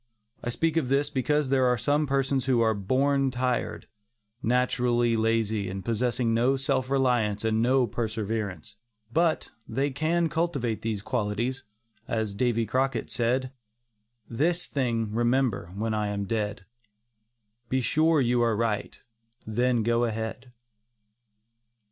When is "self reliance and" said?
6.55-7.61